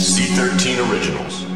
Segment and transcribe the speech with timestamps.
[0.00, 1.46] C13 Originals.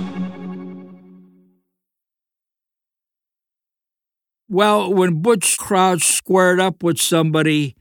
[4.48, 7.74] Well, when Butch Crouch squared up with somebody,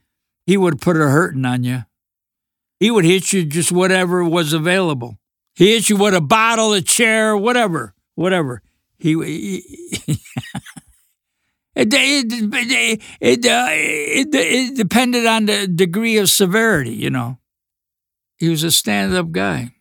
[0.46, 1.84] he would put a hurting on you.
[2.80, 5.18] He would hit you just whatever was available.
[5.56, 8.62] He hit you with a bottle, a chair, whatever, whatever.
[8.98, 9.64] He, he
[11.76, 17.38] it, it, it, it, uh, it, it depended on the degree of severity, you know.
[18.44, 19.74] He was a stand-up guy.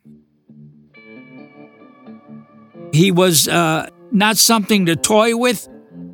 [2.93, 5.67] He was uh, not something to toy with,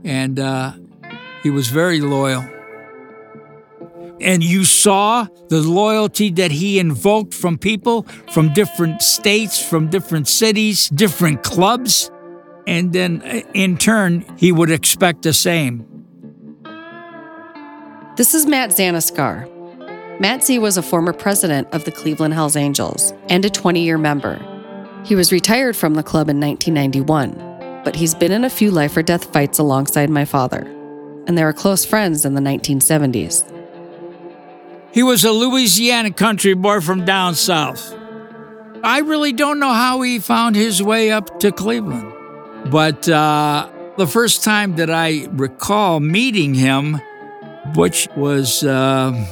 [0.04, 0.74] and uh,
[1.44, 2.44] he was very loyal.
[4.20, 10.28] And you saw the loyalty that he invoked from people from different states, from different
[10.28, 12.10] cities, different clubs.
[12.66, 15.86] And then uh, in turn, he would expect the same.
[18.18, 19.59] This is Matt Zanaskar.
[20.22, 23.98] Matt Z was a former president of the Cleveland Hells Angels and a 20 year
[23.98, 24.38] member.
[25.06, 28.98] He was retired from the club in 1991, but he's been in a few life
[28.98, 30.64] or death fights alongside my father,
[31.26, 33.46] and they were close friends in the 1970s.
[34.92, 37.96] He was a Louisiana country boy from down south.
[38.84, 42.12] I really don't know how he found his way up to Cleveland,
[42.70, 47.00] but uh, the first time that I recall meeting him,
[47.74, 48.66] which was.
[48.66, 49.26] Uh,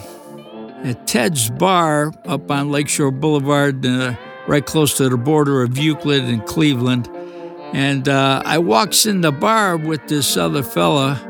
[0.84, 4.16] at Ted's Bar up on Lakeshore Boulevard, uh,
[4.48, 7.10] right close to the border of Euclid and Cleveland.
[7.74, 11.22] And uh, I walks in the bar with this other fella,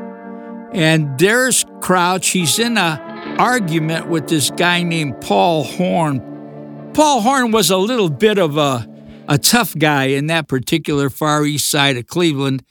[0.72, 2.28] and there's Crouch.
[2.28, 6.90] He's in a argument with this guy named Paul Horn.
[6.94, 8.86] Paul Horn was a little bit of a,
[9.28, 12.62] a tough guy in that particular far east side of Cleveland,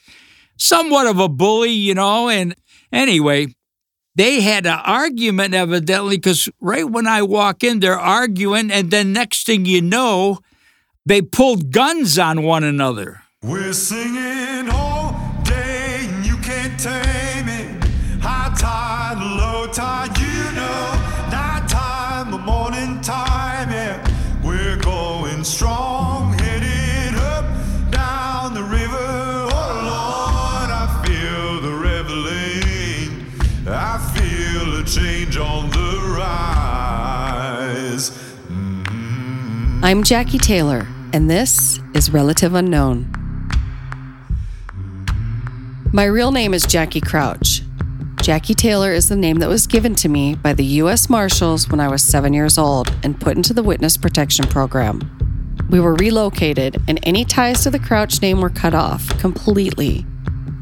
[0.57, 2.29] somewhat of a bully, you know.
[2.29, 2.55] And
[2.91, 3.47] anyway,
[4.17, 9.13] they had an argument evidently because right when I walk in, they're arguing, and then
[9.13, 10.39] next thing you know,
[11.05, 13.21] they pulled guns on one another.
[13.43, 14.76] We're singing
[39.83, 43.13] I'm Jackie Taylor, and this is Relative Unknown.
[45.93, 47.61] My real name is Jackie Crouch.
[48.23, 51.11] Jackie Taylor is the name that was given to me by the U.S.
[51.11, 54.99] Marshals when I was seven years old and put into the Witness Protection Program.
[55.69, 60.07] We were relocated, and any ties to the Crouch name were cut off completely.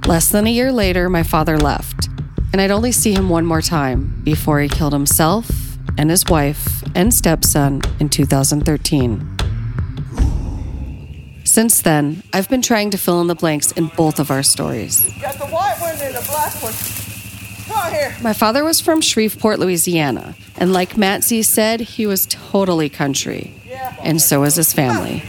[0.05, 2.09] Less than a year later, my father left,
[2.51, 5.64] and I'd only see him one more time before he killed himself
[5.97, 9.31] and his wife and stepson in 2013.
[11.43, 15.09] Since then, I've been trying to fill in the blanks in both of our stories.
[15.21, 16.73] Got the white one and the black one.
[17.67, 18.15] Come on here.
[18.21, 23.53] My father was from Shreveport, Louisiana, and like Matt Z said, he was totally country.
[23.65, 23.95] Yeah.
[24.01, 25.19] And so was his family.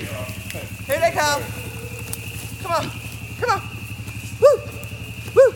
[0.87, 1.43] Here they come.
[2.63, 2.91] Come on.
[3.41, 3.69] Come on.
[4.41, 4.63] Woo.
[5.35, 5.55] Woo.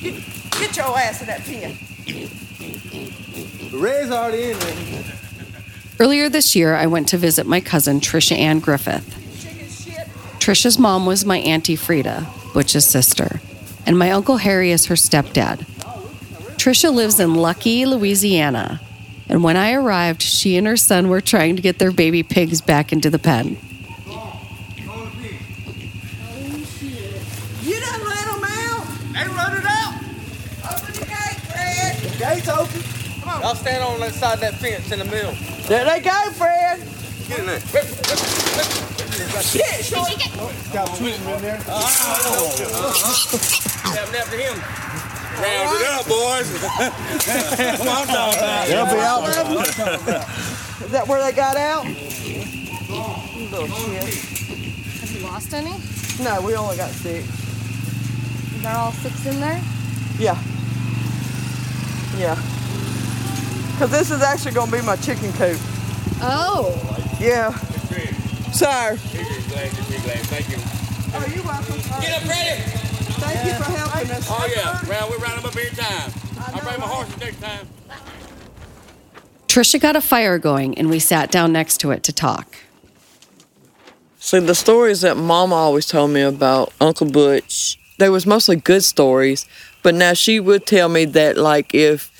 [0.00, 0.22] Get,
[0.52, 1.76] get your ass in that pen.
[3.74, 4.58] Ray's already in.
[6.00, 9.20] Earlier this year, I went to visit my cousin, Trisha Ann Griffith.
[10.38, 13.40] Trisha's mom was my Auntie Frida, Butch's sister,
[13.86, 15.66] and my Uncle Harry is her stepdad.
[16.56, 18.80] Trisha lives in Lucky, Louisiana,
[19.28, 22.60] and when I arrived, she and her son were trying to get their baby pigs
[22.60, 23.56] back into the pen.
[27.62, 28.86] You done let them out?
[29.12, 29.94] They run it out.
[30.70, 31.96] Open the gate, Fred.
[31.96, 32.82] The gate's open.
[33.44, 35.34] Y'all stand on that side of that fence in the middle.
[35.68, 36.80] There they go, Fred.
[37.28, 37.60] Get in there.
[39.44, 40.08] Shit, short.
[40.72, 41.60] Got two of them in there.
[41.68, 42.40] Uh-huh.
[42.72, 43.36] Uh-huh.
[43.92, 44.56] Tapping after him.
[45.44, 46.48] Round it up, boys.
[47.28, 48.64] That's what I'm talking about.
[48.66, 49.28] They'll be out.
[50.80, 51.84] Is that where they got out?
[51.84, 54.08] Little shit.
[55.00, 55.76] Have you lost any?
[56.24, 57.28] No, we only got six.
[58.62, 59.60] They're all six in there?
[60.18, 60.42] Yeah.
[62.16, 62.40] Yeah.
[63.74, 65.58] Because this is actually going to be my chicken coop.
[66.22, 66.70] Oh.
[67.20, 67.52] Yeah.
[68.52, 68.96] Sorry.
[68.96, 70.56] Thank you.
[71.12, 71.76] Oh, you're welcome.
[72.00, 72.62] Get up ready.
[73.18, 74.28] Thank you for helping us.
[74.30, 74.80] Oh, yeah.
[74.88, 76.12] Well, we'll round them up anytime.
[76.38, 77.68] I'll bring my horses next time.
[79.48, 82.56] Trisha got a fire going and we sat down next to it to talk.
[84.18, 88.84] See, the stories that Mama always told me about Uncle Butch, they was mostly good
[88.84, 89.46] stories.
[89.82, 92.10] But now she would tell me that, like, if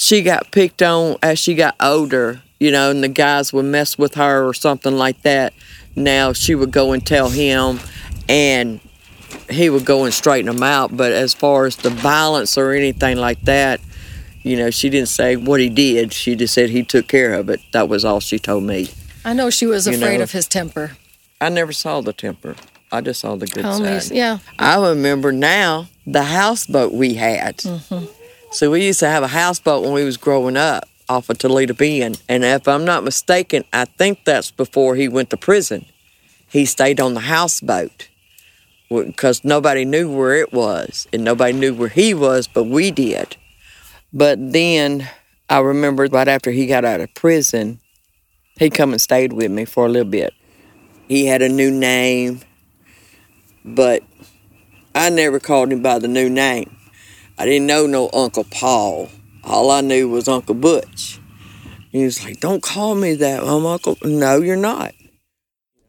[0.00, 3.98] she got picked on as she got older, you know, and the guys would mess
[3.98, 5.52] with her or something like that,
[5.96, 7.80] now she would go and tell him,
[8.28, 8.78] and
[9.50, 10.96] he would go and straighten them out.
[10.96, 13.80] But as far as the violence or anything like that,
[14.44, 16.12] you know, she didn't say what he did.
[16.12, 17.60] She just said he took care of it.
[17.72, 18.90] That was all she told me.
[19.24, 20.22] I know she was You afraid know.
[20.22, 20.92] of his temper.
[21.40, 22.54] I never saw the temper.
[22.92, 24.12] I just saw the good me- side.
[24.14, 24.38] yeah.
[24.60, 27.58] I remember now the houseboat we had.
[27.58, 28.06] Mm-hmm.
[28.50, 31.74] So we used to have a houseboat when we was growing up off of Toledo
[31.74, 32.22] Bend.
[32.28, 35.84] And if I'm not mistaken, I think that's before he went to prison.
[36.48, 38.08] He stayed on the houseboat
[38.88, 43.36] because nobody knew where it was and nobody knew where he was, but we did.
[44.14, 45.08] But then
[45.50, 47.80] I remember right after he got out of prison,
[48.58, 50.32] he come and stayed with me for a little bit.
[51.06, 52.40] He had a new name,
[53.62, 54.02] but
[54.94, 56.77] I never called him by the new name.
[57.38, 59.08] I didn't know no Uncle Paul.
[59.44, 61.20] All I knew was Uncle Butch.
[61.90, 63.42] He was like, Don't call me that.
[63.42, 63.96] I'm Uncle.
[64.02, 64.94] No, you're not.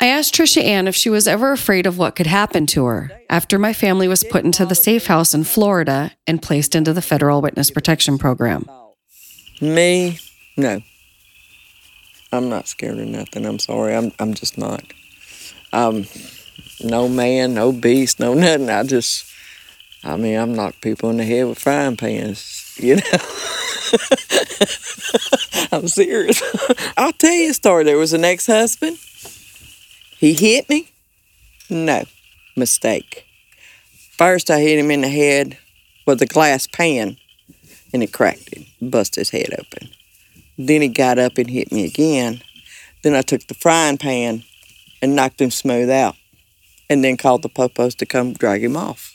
[0.01, 3.11] I asked Trisha Ann if she was ever afraid of what could happen to her
[3.29, 7.01] after my family was put into the safe house in Florida and placed into the
[7.01, 8.65] federal witness protection program.
[9.59, 10.17] Me?
[10.55, 10.79] No.
[12.31, 13.45] I'm not scared of nothing.
[13.45, 13.93] I'm sorry.
[13.95, 14.83] I'm I'm just not.
[15.73, 16.05] Um
[16.81, 18.69] no man, no beast, no nothing.
[18.69, 19.25] I just
[20.03, 23.01] I mean, I'm knock people in the head with frying pans, you know.
[25.71, 26.41] I'm serious.
[26.97, 27.83] I'll tell you a story.
[27.83, 28.97] There was an ex-husband.
[30.17, 30.89] He hit me.
[31.69, 32.03] No.
[32.55, 33.25] Mistake.
[34.17, 35.57] First I hit him in the head
[36.05, 37.17] with a glass pan
[37.93, 39.89] and it cracked it, bust his head open.
[40.57, 42.41] Then he got up and hit me again.
[43.03, 44.43] Then I took the frying pan
[45.01, 46.15] and knocked him smooth out,
[46.89, 49.13] and then called the popos to come drag him off.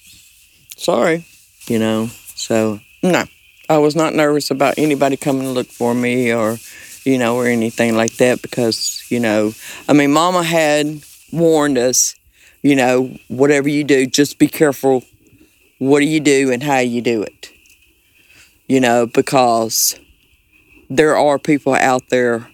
[0.77, 1.25] Sorry,
[1.67, 2.09] you know.
[2.35, 3.25] So no,
[3.69, 6.59] I was not nervous about anybody coming to look for me or,
[7.05, 9.53] you know, or anything like that because you know,
[9.89, 12.15] I mean, Mama had warned us,
[12.63, 15.05] you know, whatever you do, just be careful.
[15.79, 17.51] What do you do and how you do it?
[18.67, 19.99] you know, because
[20.89, 22.49] there are people out there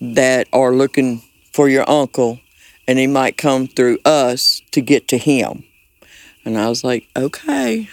[0.00, 2.40] that are looking for your uncle
[2.86, 5.64] and he might come through us to get to him.
[6.48, 7.90] And I was like, okay.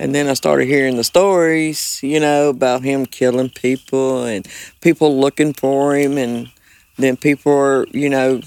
[0.00, 4.46] And then I started hearing the stories, you know, about him killing people and
[4.80, 6.18] people looking for him.
[6.18, 6.50] And
[6.96, 8.40] then people are, you know,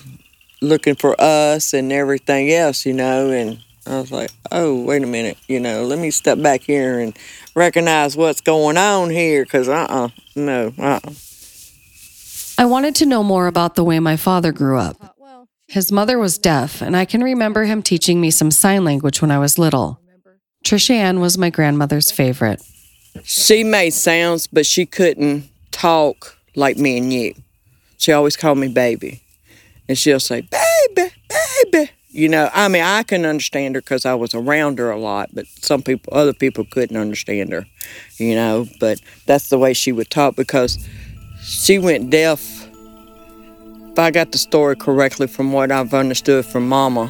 [0.62, 3.32] looking for us and everything else, you know.
[3.32, 7.00] And I was like, oh, wait a minute, you know, let me step back here
[7.00, 7.18] and
[7.56, 11.12] recognize what's going on here because, uh uh no, uh uh.
[12.58, 15.15] I wanted to know more about the way my father grew up.
[15.68, 19.32] His mother was deaf, and I can remember him teaching me some sign language when
[19.32, 20.00] I was little.
[20.64, 22.62] Trisha Ann was my grandmother's favorite.
[23.24, 27.34] She made sounds, but she couldn't talk like me and you.
[27.98, 29.22] She always called me baby.
[29.88, 31.92] And she'll say, baby, baby.
[32.10, 35.30] You know, I mean, I can understand her because I was around her a lot,
[35.34, 37.66] but some people, other people couldn't understand her,
[38.18, 38.68] you know.
[38.80, 40.80] But that's the way she would talk because
[41.42, 42.55] she went deaf.
[43.96, 47.10] If I got the story correctly from what I've understood from Mama,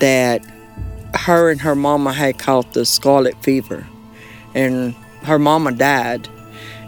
[0.00, 0.42] that
[1.12, 3.86] her and her mama had caught the scarlet fever,
[4.54, 6.26] and her mama died,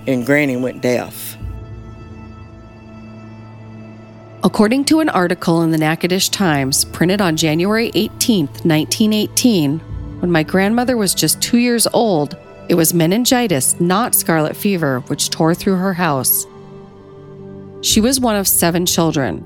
[0.07, 1.37] and Granny went deaf.
[4.43, 9.81] According to an article in the Natchitoches Times printed on January 18, 1918,
[10.21, 12.39] when my grandmother was just two years old,
[12.71, 16.47] it was meningitis, not scarlet fever, which tore through her house.
[17.83, 19.45] She was one of seven children.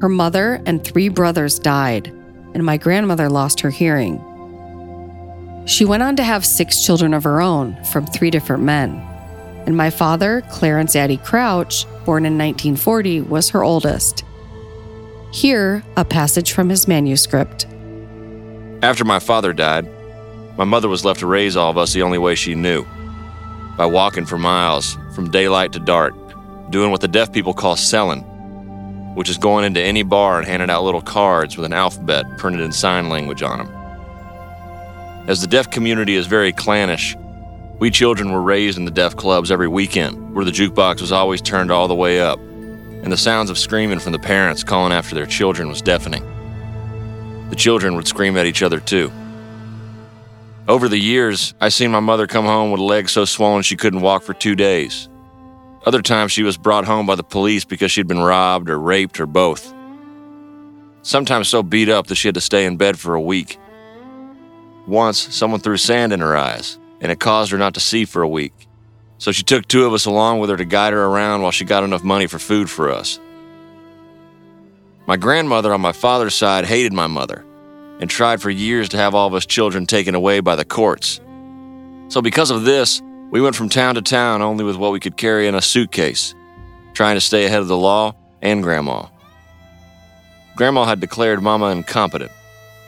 [0.00, 2.08] Her mother and three brothers died,
[2.54, 4.22] and my grandmother lost her hearing.
[5.66, 8.92] She went on to have six children of her own from three different men.
[9.66, 14.24] And my father, Clarence Addie Crouch, born in 1940, was her oldest.
[15.32, 17.66] Here, a passage from his manuscript.
[18.82, 19.86] After my father died,
[20.56, 22.86] my mother was left to raise all of us the only way she knew
[23.76, 26.14] by walking for miles, from daylight to dark,
[26.70, 28.22] doing what the deaf people call selling,
[29.14, 32.60] which is going into any bar and handing out little cards with an alphabet printed
[32.60, 33.68] in sign language on them.
[35.28, 37.16] As the deaf community is very clannish,
[37.78, 41.42] we children were raised in the deaf clubs every weekend, where the jukebox was always
[41.42, 42.38] turned all the way up.
[43.02, 46.24] and the sounds of screaming from the parents calling after their children was deafening.
[47.50, 49.12] The children would scream at each other too.
[50.66, 53.76] Over the years, I seen my mother come home with a leg so swollen she
[53.76, 55.08] couldn't walk for two days.
[55.86, 59.20] Other times, she was brought home by the police because she'd been robbed or raped
[59.20, 59.72] or both.
[61.02, 63.56] Sometimes so beat up that she had to stay in bed for a week.
[64.88, 68.22] Once, someone threw sand in her eyes, and it caused her not to see for
[68.22, 68.66] a week.
[69.18, 71.64] So she took two of us along with her to guide her around while she
[71.64, 73.20] got enough money for food for us.
[75.06, 77.44] My grandmother on my father's side hated my mother
[78.00, 81.20] and tried for years to have all of us children taken away by the courts.
[82.08, 85.16] So, because of this, we went from town to town only with what we could
[85.16, 86.34] carry in a suitcase,
[86.94, 89.06] trying to stay ahead of the law and Grandma.
[90.56, 92.32] Grandma had declared Mama incompetent,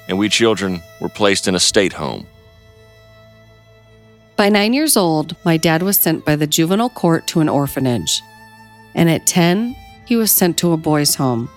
[0.09, 2.27] and we children were placed in a state home.
[4.37, 8.23] By nine years old, my dad was sent by the juvenile court to an orphanage.
[8.95, 9.75] And at 10,
[10.07, 11.51] he was sent to a boys' home.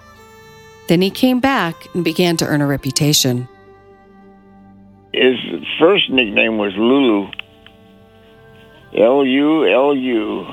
[0.88, 3.48] Then he came back and began to earn a reputation.
[5.14, 5.38] His
[5.80, 7.30] first nickname was Lulu.
[8.98, 10.46] L U L U.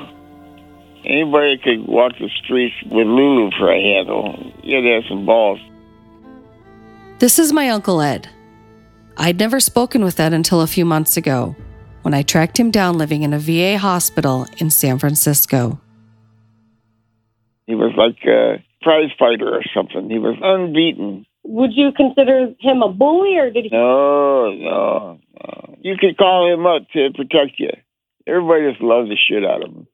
[1.04, 4.52] Anybody could walk the streets with Lulu for a handle.
[4.62, 5.60] You had to have some balls.
[7.18, 8.28] This is my Uncle Ed.
[9.16, 11.56] I'd never spoken with Ed until a few months ago
[12.02, 15.80] when I tracked him down living in a VA hospital in San Francisco.
[17.66, 20.08] He was like a prize fighter or something.
[20.08, 21.26] He was unbeaten.
[21.44, 23.70] Would you consider him a bully, or did he?
[23.70, 25.76] No, no, no.
[25.80, 27.70] You could call him up to protect you.
[28.28, 29.86] Everybody just loves the shit out of him.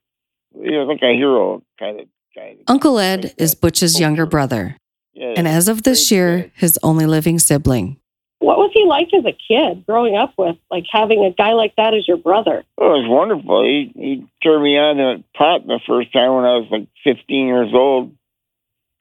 [0.54, 2.56] He was like a hero kind of guy.
[2.66, 4.76] Uncle Ed is Butch's younger brother,
[5.12, 7.98] Yeah, and as of this year, his only living sibling.
[8.40, 11.74] What was he like as a kid, growing up with, like having a guy like
[11.76, 12.64] that as your brother?
[12.76, 13.64] Oh, it was wonderful.
[13.64, 17.46] He he turned me on to pot the first time when I was like 15
[17.46, 18.12] years old,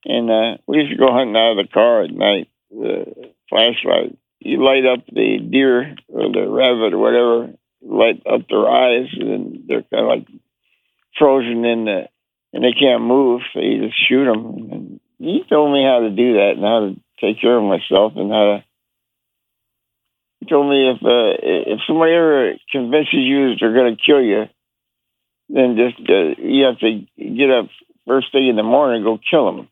[0.06, 2.50] and uh, we used to go hunting out of the car at night.
[2.72, 4.18] The flashlight.
[4.40, 9.64] You light up the deer or the rabbit or whatever, light up their eyes, and
[9.68, 10.28] they're kind of like
[11.18, 12.08] frozen in the,
[12.54, 13.42] and they can't move.
[13.54, 14.70] So you just shoot them.
[14.72, 18.14] And he told me how to do that and how to take care of myself
[18.16, 18.64] and how to.
[20.40, 21.40] He told me if uh,
[21.74, 24.44] if somebody ever convinces you that they're going to kill you,
[25.50, 27.70] then just uh, you have to get up
[28.08, 29.70] first thing in the morning and go kill them.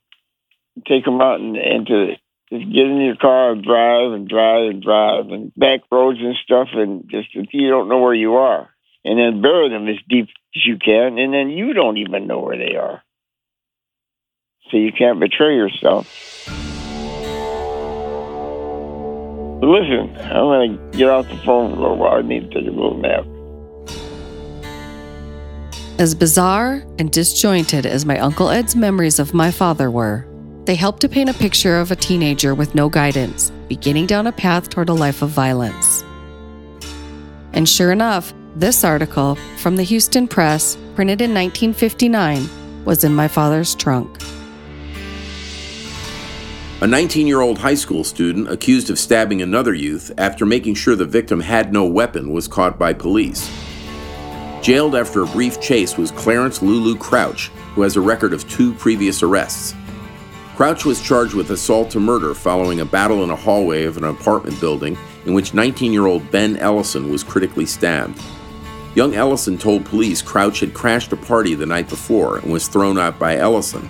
[0.88, 2.14] Take them out and into
[2.52, 6.36] just get in your car and drive and drive and drive and back roads and
[6.44, 8.70] stuff and just you don't know where you are.
[9.04, 12.40] And then bury them as deep as you can, and then you don't even know
[12.40, 13.02] where they are.
[14.70, 16.08] So you can't betray yourself.
[19.64, 22.20] Listen, I'm to get off the phone for a little while.
[22.20, 23.26] I need to take a little nap.
[26.00, 30.28] As bizarre and disjointed as my Uncle Ed's memories of my father were,
[30.66, 34.32] they help to paint a picture of a teenager with no guidance, beginning down a
[34.32, 36.04] path toward a life of violence.
[37.54, 43.28] And sure enough, this article from the Houston Press, printed in 1959, was in my
[43.28, 44.18] father's trunk.
[46.82, 50.96] A 19 year old high school student accused of stabbing another youth after making sure
[50.96, 53.50] the victim had no weapon was caught by police.
[54.62, 58.74] Jailed after a brief chase was Clarence Lulu Crouch, who has a record of two
[58.74, 59.76] previous arrests.
[60.56, 64.04] Crouch was charged with assault to murder following a battle in a hallway of an
[64.04, 68.22] apartment building in which 19 year old Ben Ellison was critically stabbed.
[68.94, 73.00] Young Ellison told police Crouch had crashed a party the night before and was thrown
[73.00, 73.90] out by Ellison.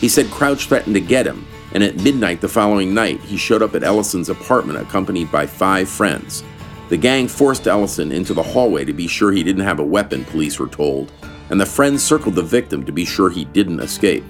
[0.00, 3.62] He said Crouch threatened to get him, and at midnight the following night, he showed
[3.62, 6.44] up at Ellison's apartment accompanied by five friends.
[6.90, 10.24] The gang forced Ellison into the hallway to be sure he didn't have a weapon,
[10.26, 11.10] police were told,
[11.50, 14.24] and the friends circled the victim to be sure he didn't escape.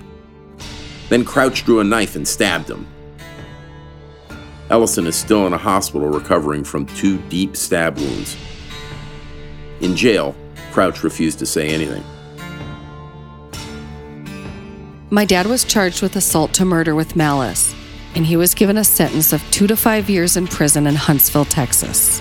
[1.09, 2.87] Then Crouch drew a knife and stabbed him.
[4.71, 8.37] Ellison is still in a hospital recovering from two deep stab wounds.
[9.81, 10.35] In jail,
[10.73, 12.05] Crouch refused to say anything.
[15.11, 17.75] My dad was charged with assault to murder with malice,
[18.15, 21.47] and he was given a sentence of two to five years in prison in Huntsville,
[21.47, 22.21] Texas.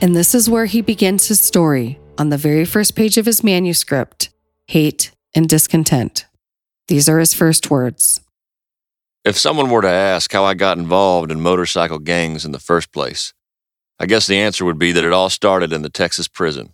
[0.00, 3.44] And this is where he begins his story on the very first page of his
[3.44, 4.30] manuscript
[4.66, 6.26] Hate and Discontent.
[6.88, 8.20] These are his first words.
[9.24, 12.92] If someone were to ask how I got involved in motorcycle gangs in the first
[12.92, 13.32] place,
[14.00, 16.72] I guess the answer would be that it all started in the Texas prison.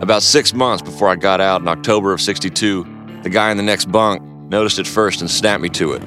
[0.00, 2.84] About six months before I got out in October of 62,
[3.22, 6.02] the guy in the next bunk noticed it first and snapped me to it.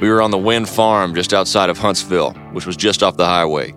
[0.00, 3.26] We were on the Wynne Farm just outside of Huntsville, which was just off the
[3.26, 3.74] highway.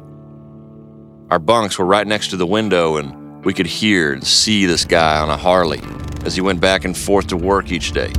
[1.29, 4.85] Our bunks were right next to the window, and We could hear and see this
[4.85, 5.79] guy on a Harley
[6.25, 8.11] as he went back and forth to work each day.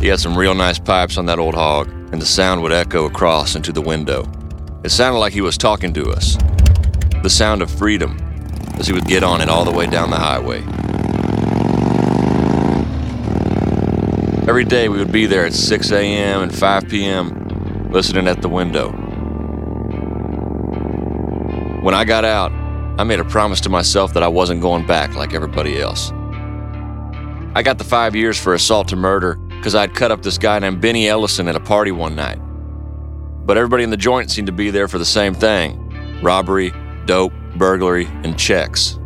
[0.00, 3.04] He had some real nice pipes on that old hog, and the sound would echo
[3.04, 4.28] across into the window.
[4.82, 6.36] It sounded like he was talking to us.
[7.22, 8.18] The sound of freedom
[8.80, 10.58] as he would get on it all the way down the highway.
[14.48, 16.42] Every day we would be there at 6 a.m.
[16.42, 17.90] and 5 p.m.
[17.92, 19.05] listening at the window.
[21.86, 22.50] When I got out,
[22.98, 26.10] I made a promise to myself that I wasn't going back like everybody else.
[27.54, 30.58] I got the five years for assault to murder because I'd cut up this guy
[30.58, 32.38] named Benny Ellison at a party one night.
[33.46, 36.72] But everybody in the joint seemed to be there for the same thing robbery,
[37.04, 38.98] dope, burglary, and checks.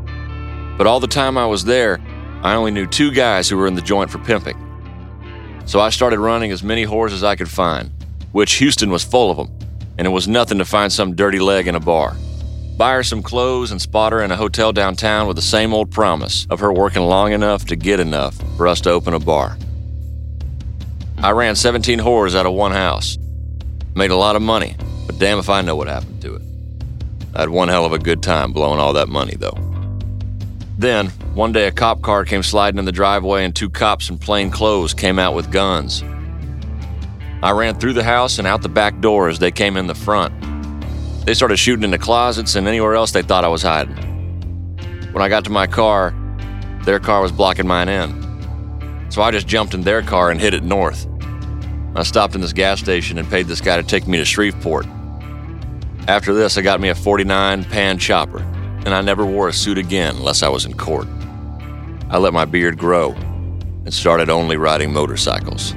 [0.78, 2.00] But all the time I was there,
[2.42, 4.56] I only knew two guys who were in the joint for pimping.
[5.66, 7.90] So I started running as many whores as I could find,
[8.32, 9.50] which Houston was full of them,
[9.98, 12.16] and it was nothing to find some dirty leg in a bar.
[12.76, 15.90] Buy her some clothes and spot her in a hotel downtown with the same old
[15.90, 19.58] promise of her working long enough to get enough for us to open a bar.
[21.18, 23.18] I ran 17 whores out of one house.
[23.94, 26.42] Made a lot of money, but damn if I know what happened to it.
[27.34, 29.58] I had one hell of a good time blowing all that money, though.
[30.78, 34.16] Then, one day a cop car came sliding in the driveway and two cops in
[34.16, 36.02] plain clothes came out with guns.
[37.42, 39.94] I ran through the house and out the back door as they came in the
[39.94, 40.32] front.
[41.30, 43.94] They started shooting into closets and anywhere else they thought I was hiding.
[45.12, 46.12] When I got to my car,
[46.84, 49.06] their car was blocking mine in.
[49.12, 51.06] So I just jumped in their car and hit it north.
[51.94, 54.86] I stopped in this gas station and paid this guy to take me to Shreveport.
[56.08, 58.40] After this, I got me a 49 pan chopper
[58.84, 61.06] and I never wore a suit again unless I was in court.
[62.10, 65.76] I let my beard grow and started only riding motorcycles.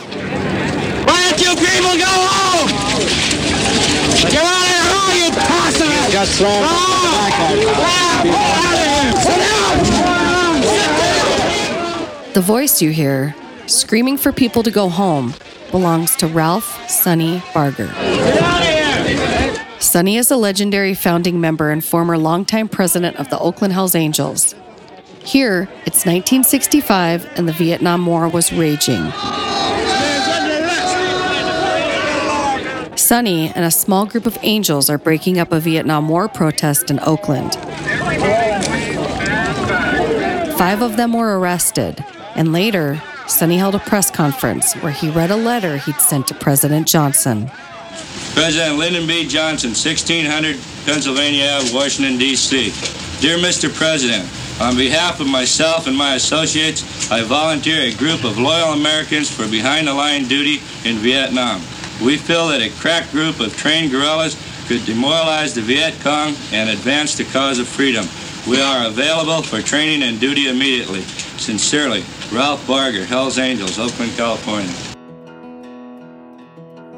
[0.00, 2.68] Why don't you people go home?
[4.30, 5.88] Get out of here, all you possum!
[6.12, 6.66] Got slammed
[12.34, 13.34] The voice you hear,
[13.66, 15.34] screaming for people to go home,
[15.70, 17.92] belongs to Ralph Sonny Barger.
[19.80, 24.54] Sonny is a legendary founding member and former longtime president of the Oakland Hells Angels.
[25.24, 29.12] Here, it's 1965 and the Vietnam War was raging.
[33.10, 37.00] Sonny and a small group of angels are breaking up a Vietnam War protest in
[37.00, 37.56] Oakland.
[40.56, 42.04] Five of them were arrested,
[42.36, 46.34] and later, Sonny held a press conference where he read a letter he'd sent to
[46.34, 47.50] President Johnson.
[48.34, 49.26] President Lyndon B.
[49.26, 52.66] Johnson, 1600 Pennsylvania Ave, Washington, D.C.
[53.20, 53.74] Dear Mr.
[53.74, 54.22] President,
[54.60, 59.48] on behalf of myself and my associates, I volunteer a group of loyal Americans for
[59.50, 61.60] behind the line duty in Vietnam.
[62.02, 64.34] We feel that a crack group of trained guerrillas
[64.66, 68.06] could demoralize the Viet Cong and advance the cause of freedom.
[68.48, 71.02] We are available for training and duty immediately.
[71.02, 74.72] Sincerely, Ralph Barger, Hells Angels, Oakland, California.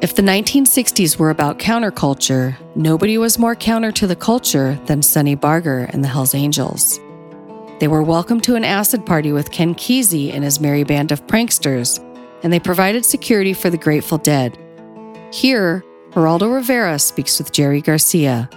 [0.01, 5.35] If the 1960s were about counterculture, nobody was more counter to the culture than Sonny
[5.35, 6.99] Barger and the Hells Angels.
[7.79, 11.25] They were welcomed to an acid party with Ken Kesey and his merry band of
[11.27, 11.99] pranksters,
[12.43, 14.57] and they provided security for the Grateful Dead.
[15.33, 18.47] Here, Geraldo Rivera speaks with Jerry Garcia.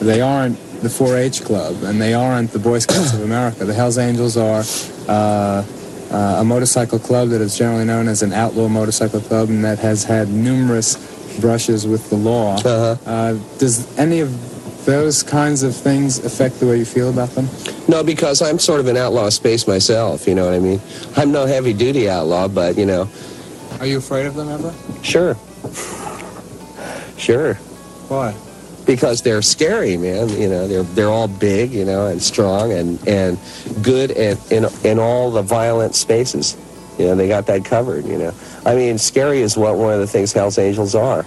[0.00, 3.64] They aren't the 4 H Club, and they aren't the Boy Scouts of America.
[3.64, 4.64] The Hells Angels are
[5.08, 5.64] uh,
[6.10, 9.78] uh, a motorcycle club that is generally known as an outlaw motorcycle club and that
[9.78, 10.96] has had numerous
[11.40, 12.56] brushes with the law.
[12.64, 17.48] Uh, does any of those kinds of things affect the way you feel about them?
[17.86, 20.80] No, because I'm sort of an outlaw space myself, you know what I mean?
[21.16, 23.08] I'm no heavy duty outlaw, but, you know.
[23.80, 24.74] Are you afraid of them ever?
[25.02, 25.36] Sure.
[27.18, 27.54] Sure.
[28.08, 28.34] Why?
[28.86, 30.28] Because they're scary, man.
[30.28, 33.38] You know, they're they're all big, you know, and strong and and
[33.82, 36.56] good in in, in all the violent spaces.
[36.98, 38.06] You know, they got that covered.
[38.06, 38.34] You know,
[38.64, 41.22] I mean, scary is what one of the things Hell's Angels are.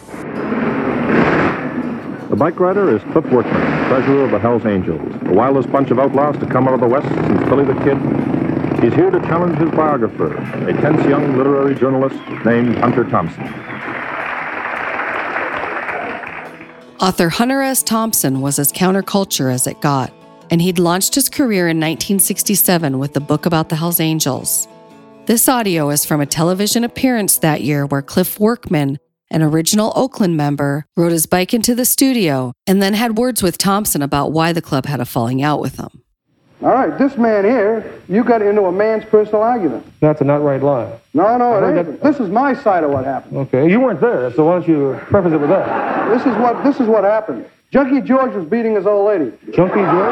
[2.30, 6.00] The bike rider is Cliff Workman, treasurer of the Hells Angels, the wildest bunch of
[6.00, 7.98] outlaws to come out of the West since Billy the Kid.
[8.82, 12.16] He's here to challenge his biographer, a tense young literary journalist
[12.46, 13.44] named Hunter Thompson.
[17.02, 17.84] Author Hunter S.
[17.84, 20.14] Thompson was as counterculture as it got,
[20.50, 24.66] and he'd launched his career in 1967 with the book about the Hells Angels.
[25.26, 28.98] This audio is from a television appearance that year where Cliff Workman,
[29.30, 33.58] an original Oakland member, rode his bike into the studio and then had words with
[33.58, 36.02] Thompson about why the club had a falling out with him.
[36.62, 39.86] All right, this man here, you got into a man's personal argument.
[40.02, 40.92] That's a not right line.
[41.14, 42.04] No, no, I it ain't.
[42.04, 43.38] This is my side of what happened.
[43.38, 46.10] Okay, you weren't there, so why don't you preface it with that?
[46.10, 47.46] This is what this is what happened.
[47.72, 49.32] Junkie George was beating his old lady.
[49.54, 50.12] Junkie George?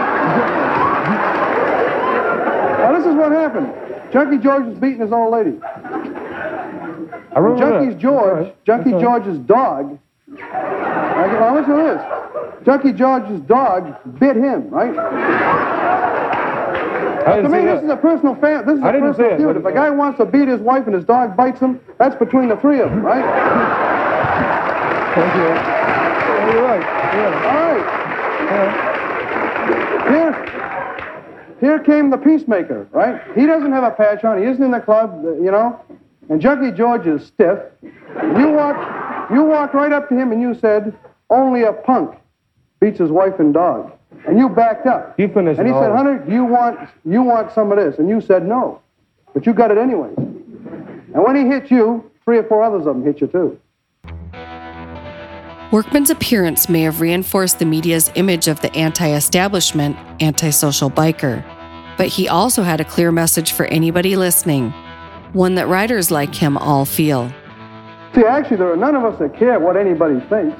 [2.80, 3.74] Now this is what happened.
[4.14, 5.60] Junkie George was beating his old lady.
[5.62, 8.02] I remember Junkie's that.
[8.02, 9.24] George, Junkie That's all right.
[9.26, 10.00] George's dog.
[10.30, 12.02] Now listen to this.
[12.66, 14.96] Junkie George's dog bit him, right?
[17.28, 17.84] I to me, this that.
[17.86, 18.66] is a personal fan.
[18.66, 19.58] This is I a didn't personal feud.
[19.58, 22.50] If a guy wants to beat his wife and his dog bites him, that's between
[22.50, 23.24] the three of them, right?
[25.16, 25.42] Thank you.
[25.42, 26.86] Yeah, You're right.
[27.46, 28.88] All right.
[30.08, 30.34] Here,
[31.60, 33.22] here came the peacemaker, right?
[33.36, 34.38] He doesn't have a patch on.
[34.42, 35.80] He isn't in the club, you know.
[36.30, 37.60] And Junkie George is stiff.
[37.84, 40.94] You walked, you walked right up to him and you said,
[41.30, 42.16] "Only a punk
[42.80, 43.92] beats his wife and dog."
[44.28, 45.18] And you backed up.
[45.18, 45.96] You finished And he said, all.
[45.96, 48.82] "Hunter, you want, you want some of this?" And you said, "No,"
[49.34, 50.18] but you got it anyways.
[50.18, 53.58] And when he hit you, three or four others of them hit you too.
[55.72, 61.44] Workman's appearance may have reinforced the media's image of the anti establishment, antisocial biker,
[61.98, 64.72] but he also had a clear message for anybody listening,
[65.34, 67.30] one that riders like him all feel.
[68.16, 70.58] See, actually, there are none of us that care what anybody thinks.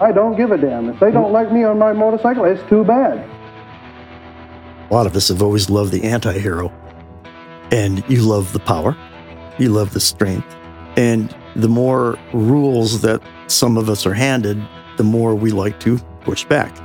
[0.00, 0.88] I don't give a damn.
[0.88, 3.18] If they don't like me on my motorcycle, it's too bad.
[4.90, 6.72] A lot of us have always loved the anti hero.
[7.70, 8.96] And you love the power,
[9.58, 10.54] you love the strength.
[10.96, 14.62] And the more rules that some of us are handed,
[14.96, 16.76] the more we like to push back.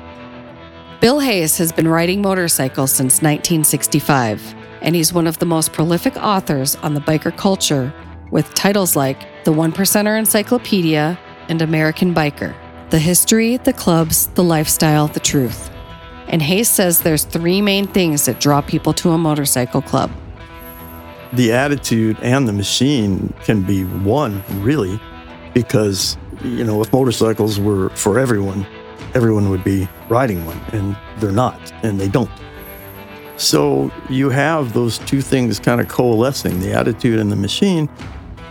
[1.01, 6.15] Bill Hayes has been riding motorcycles since 1965, and he's one of the most prolific
[6.17, 7.93] authors on the biker culture
[8.31, 12.55] with titles like The One Percenter Encyclopedia and American Biker
[12.89, 15.69] The History, the Clubs, the Lifestyle, the Truth.
[16.27, 20.09] And Hayes says there's three main things that draw people to a motorcycle club.
[21.33, 24.99] The attitude and the machine can be one, really,
[25.53, 28.65] because, you know, if motorcycles were for everyone,
[29.13, 32.31] everyone would be riding one, and they're not, and they don't.
[33.37, 37.87] So you have those two things kind of coalescing the attitude and the machine,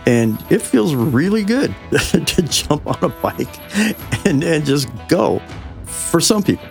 [0.05, 3.59] and it feels really good to jump on a bike
[4.25, 5.41] and, and just go
[5.83, 6.67] for some people.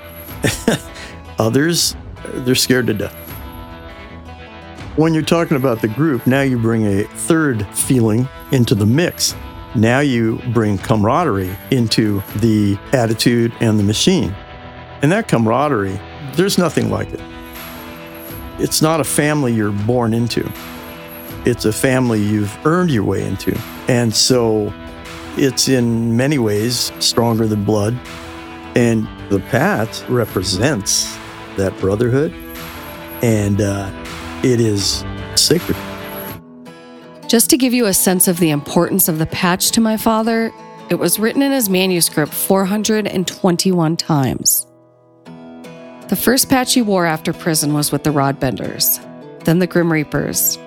[1.39, 3.15] Others, they're scared to death.
[4.97, 9.35] When you're talking about the group, now you bring a third feeling into the mix.
[9.77, 14.35] Now you bring camaraderie into the attitude and the machine.
[15.03, 16.01] And that camaraderie,
[16.35, 17.21] there's nothing like it.
[18.59, 20.51] It's not a family you're born into,
[21.49, 23.59] it's a family you've earned your way into.
[23.89, 24.73] And so
[25.39, 27.99] it's in many ways stronger than blood.
[28.77, 31.17] And the Pat represents
[31.57, 32.35] that brotherhood.
[33.23, 33.91] And uh,
[34.45, 35.05] it is
[35.37, 35.77] sacred.
[37.29, 40.53] Just to give you a sense of the importance of the patch to my father,
[40.91, 44.67] it was written in his manuscript 421 times.
[46.09, 48.99] The first patch he wore after prison was with the Rodbenders,
[49.45, 50.59] then the Grim Reapers.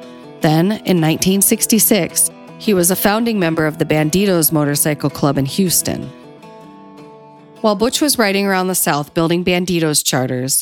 [0.42, 6.04] Then, in 1966, He was a founding member of the Bandidos Motorcycle Club in Houston.
[7.62, 10.62] While Butch was riding around the South building Bandidos charters,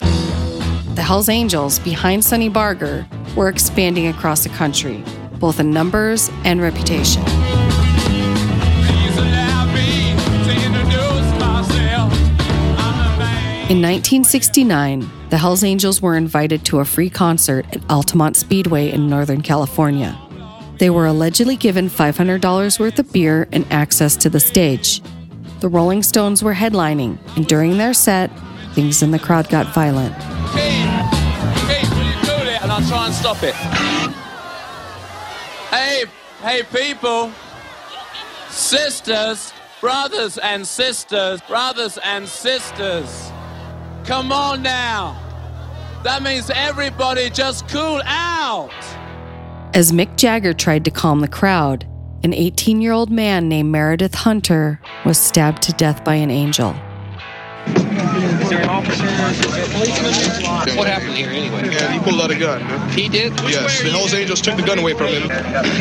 [0.95, 5.03] the Hells Angels, behind Sonny Barger, were expanding across the country,
[5.39, 7.23] both in numbers and reputation.
[13.69, 19.07] In 1969, the Hells Angels were invited to a free concert at Altamont Speedway in
[19.07, 20.17] Northern California.
[20.79, 25.03] They were allegedly given $500 worth of beer and access to the stage.
[25.59, 28.31] The Rolling Stones were headlining, and during their set,
[28.73, 30.15] things in the crowd got violent.
[32.63, 33.53] and I'll try and stop it.
[35.69, 36.05] Hey,
[36.41, 37.31] hey, people,
[38.49, 43.28] sisters, brothers and sisters, brothers and sisters,
[44.09, 45.15] come on now.
[46.03, 48.71] That means everybody just cool out.
[49.75, 51.87] As Mick Jagger tried to calm the crowd,
[52.23, 56.71] an 18 year old man named Meredith Hunter was stabbed to death by an angel.
[57.67, 59.05] Is there an officer?
[60.75, 61.69] What happened here anyway?
[61.71, 62.89] Yeah, he pulled out a gun.
[62.89, 63.39] He did?
[63.41, 65.29] Yes, the Hells Angels took the gun away from him.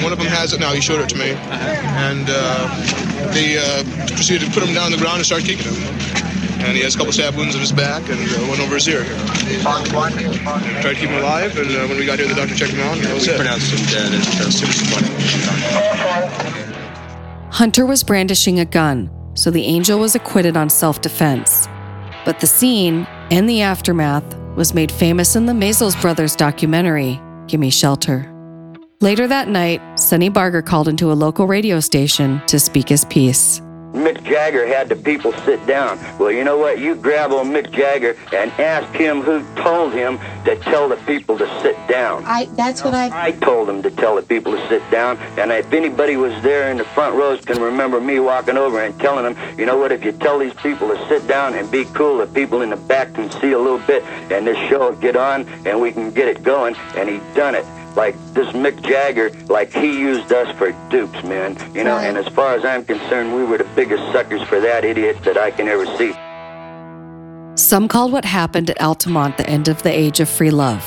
[0.03, 0.75] One of them has it now.
[0.75, 4.93] He showed it to me, and uh, they uh, proceeded to put him down on
[4.93, 6.29] the ground and start kicking him.
[6.61, 8.89] And he has a couple stab wounds in his back and uh, one over his
[8.89, 9.05] ear.
[9.63, 9.85] Tried
[10.83, 12.97] to keep him alive, and uh, when we got here, the doctor checked him out,
[12.97, 13.37] and that was We it.
[13.37, 14.65] pronounced him dead and pronounced
[17.51, 21.67] Hunter was brandishing a gun, so the angel was acquitted on self defense.
[22.25, 27.71] But the scene and the aftermath was made famous in the Maysles Brothers documentary, Gimme
[27.71, 28.33] Shelter.
[29.01, 33.61] Later that night, Sonny Barger called into a local radio station to speak his piece.
[33.93, 35.99] Mick Jagger had the people sit down.
[36.19, 36.79] Well, you know what?
[36.79, 41.37] You grab on Mick Jagger and ask him who told him to tell the people
[41.39, 42.23] to sit down.
[42.27, 45.51] I that's what I I told him to tell the people to sit down, and
[45.51, 49.25] if anybody was there in the front rows can remember me walking over and telling
[49.25, 52.19] them, you know what, if you tell these people to sit down and be cool,
[52.19, 55.17] the people in the back can see a little bit, and this show will get
[55.17, 57.65] on, and we can get it going, and he done it.
[57.97, 61.57] Like this Mick Jagger, like he used us for dupes, man.
[61.75, 64.85] You know, and as far as I'm concerned, we were the biggest suckers for that
[64.85, 66.13] idiot that I can ever see.
[67.57, 70.85] Some called what happened at Altamont the end of the age of free love,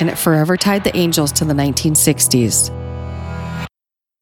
[0.00, 2.70] and it forever tied the Angels to the 1960s.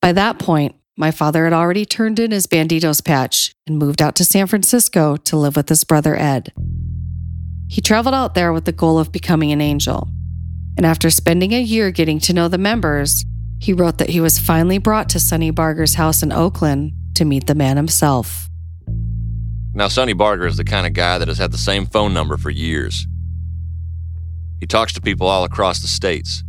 [0.03, 4.15] By that point, my father had already turned in his Bandidos patch and moved out
[4.17, 6.53] to San Francisco to live with his brother Ed.
[7.69, 10.09] He traveled out there with the goal of becoming an angel.
[10.81, 13.27] And after spending a year getting to know the members,
[13.59, 17.47] he wrote that he was finally brought to Sonny Barger's house in Oakland to meet
[17.47, 18.49] the man himself.
[19.75, 22.39] Now, Sonny Barger is the kind of guy that has had the same phone number
[22.39, 23.07] for years.
[24.59, 26.43] He talks to people all across the states.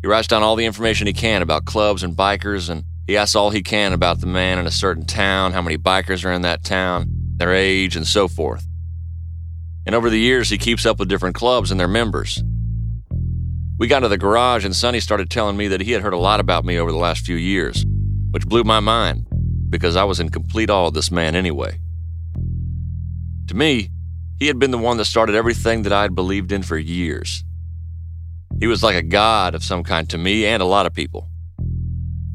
[0.00, 3.34] He writes down all the information he can about clubs and bikers, and he asks
[3.34, 6.42] all he can about the man in a certain town, how many bikers are in
[6.42, 7.08] that town,
[7.38, 8.64] their age, and so forth.
[9.86, 12.40] And over the years, he keeps up with different clubs and their members.
[13.80, 16.18] We got into the garage, and Sonny started telling me that he had heard a
[16.18, 17.86] lot about me over the last few years,
[18.30, 19.26] which blew my mind
[19.70, 21.80] because I was in complete awe of this man anyway.
[23.48, 23.88] To me,
[24.38, 27.42] he had been the one that started everything that I had believed in for years.
[28.58, 31.30] He was like a god of some kind to me and a lot of people.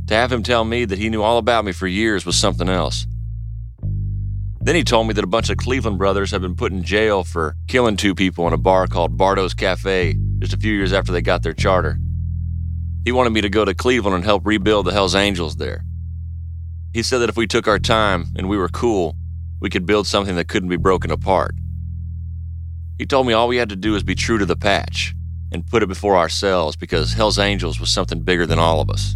[0.08, 2.70] To have him tell me that he knew all about me for years was something
[2.70, 3.06] else.
[4.62, 7.24] Then he told me that a bunch of Cleveland brothers had been put in jail
[7.24, 11.12] for killing two people in a bar called Bardo's Cafe just a few years after
[11.12, 11.98] they got their charter.
[13.04, 15.84] He wanted me to go to Cleveland and help rebuild the Hells Angels there.
[16.94, 19.16] He said that if we took our time and we were cool,
[19.60, 21.56] we could build something that couldn't be broken apart.
[22.98, 25.14] He told me all we had to do was be true to the patch
[25.52, 29.16] and put it before ourselves because Hell's Angels was something bigger than all of us.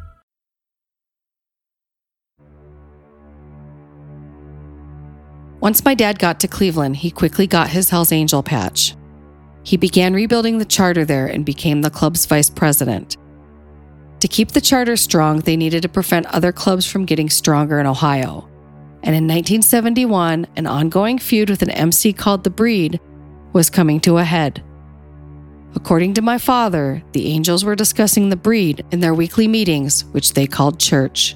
[5.61, 8.95] Once my dad got to Cleveland, he quickly got his Hells Angel patch.
[9.61, 13.15] He began rebuilding the charter there and became the club's vice president.
[14.21, 17.85] To keep the charter strong, they needed to prevent other clubs from getting stronger in
[17.85, 18.49] Ohio.
[19.03, 22.99] And in 1971, an ongoing feud with an MC called The Breed
[23.53, 24.63] was coming to a head.
[25.75, 30.33] According to my father, the Angels were discussing The Breed in their weekly meetings, which
[30.33, 31.35] they called church.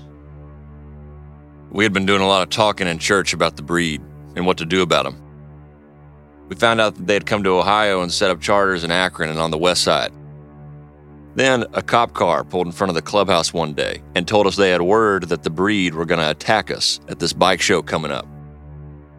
[1.70, 4.02] We had been doing a lot of talking in church about the breed
[4.36, 5.21] and what to do about them.
[6.50, 9.30] We found out that they had come to Ohio and set up charters in Akron
[9.30, 10.12] and on the west side.
[11.36, 14.56] Then a cop car pulled in front of the clubhouse one day and told us
[14.56, 17.82] they had word that the breed were going to attack us at this bike show
[17.82, 18.28] coming up.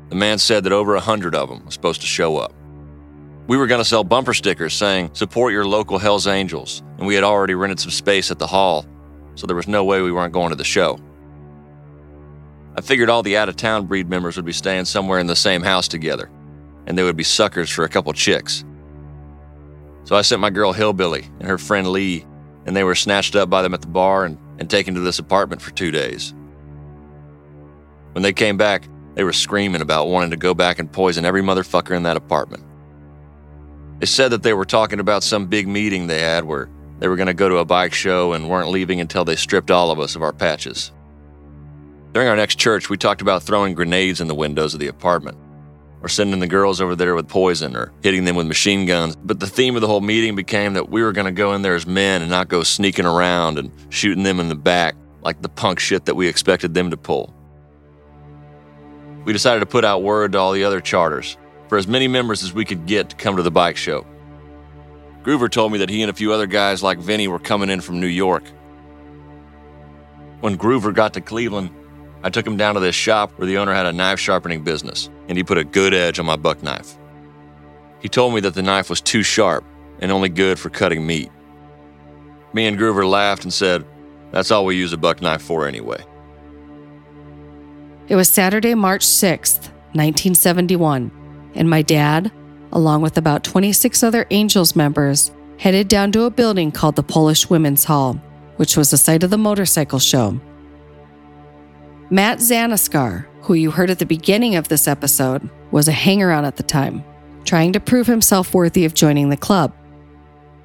[0.08, 2.54] The man said that over a hundred of them were supposed to show up.
[3.48, 7.14] We were going to sell bumper stickers saying, Support your local Hells Angels, and we
[7.14, 8.86] had already rented some space at the hall,
[9.34, 10.98] so there was no way we weren't going to the show.
[12.76, 15.36] I figured all the out of town breed members would be staying somewhere in the
[15.36, 16.30] same house together,
[16.86, 18.64] and they would be suckers for a couple chicks.
[20.04, 22.26] So I sent my girl Hillbilly and her friend Lee,
[22.66, 25.18] and they were snatched up by them at the bar and, and taken to this
[25.18, 26.34] apartment for two days.
[28.12, 31.42] When they came back, they were screaming about wanting to go back and poison every
[31.42, 32.62] motherfucker in that apartment.
[34.00, 37.16] They said that they were talking about some big meeting they had where they were
[37.16, 39.98] going to go to a bike show and weren't leaving until they stripped all of
[39.98, 40.92] us of our patches.
[42.16, 45.36] During our next church, we talked about throwing grenades in the windows of the apartment,
[46.00, 49.14] or sending the girls over there with poison, or hitting them with machine guns.
[49.16, 51.60] But the theme of the whole meeting became that we were going to go in
[51.60, 55.42] there as men and not go sneaking around and shooting them in the back like
[55.42, 57.34] the punk shit that we expected them to pull.
[59.26, 61.36] We decided to put out word to all the other charters
[61.68, 64.06] for as many members as we could get to come to the bike show.
[65.22, 67.82] Groover told me that he and a few other guys like Vinny were coming in
[67.82, 68.44] from New York.
[70.40, 71.68] When Groover got to Cleveland,
[72.26, 75.08] I took him down to this shop where the owner had a knife sharpening business,
[75.28, 76.98] and he put a good edge on my buck knife.
[78.00, 79.64] He told me that the knife was too sharp
[80.00, 81.30] and only good for cutting meat.
[82.52, 83.86] Me and Groover laughed and said,
[84.32, 86.04] That's all we use a buck knife for anyway.
[88.08, 91.12] It was Saturday, March 6th, 1971,
[91.54, 92.32] and my dad,
[92.72, 97.48] along with about 26 other Angels members, headed down to a building called the Polish
[97.48, 98.14] Women's Hall,
[98.56, 100.40] which was the site of the motorcycle show.
[102.08, 106.44] Matt Zanaskar, who you heard at the beginning of this episode, was a hanger on
[106.44, 107.04] at the time,
[107.44, 109.74] trying to prove himself worthy of joining the club.